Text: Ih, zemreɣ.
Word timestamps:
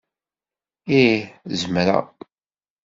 Ih, 0.99 1.17
zemreɣ. 1.61 2.05